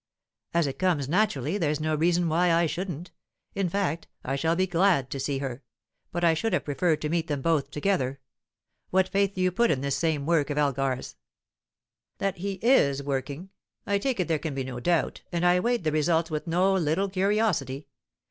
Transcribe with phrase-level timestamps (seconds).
[0.55, 3.11] "As it comes naturally, there's no reason why I shouldn't.
[3.53, 5.61] In fact, I shall be glad to see her.
[6.11, 8.19] But I should have preferred to meet them both together.
[8.89, 11.17] What faith do you put in this same work of Elgar's?"
[12.17, 13.51] "That he is working,
[13.85, 16.73] I take it there can be no doubt, and I await the results with no
[16.73, 17.85] little curiosity.